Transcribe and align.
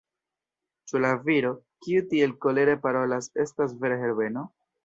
Ĉu 0.91 1.01
la 1.03 1.11
viro, 1.27 1.51
kiu 1.87 2.03
tiel 2.13 2.35
kolere 2.47 2.77
parolas, 2.87 3.31
estas 3.47 3.81
vere 3.85 4.01
Herbeno? 4.07 4.49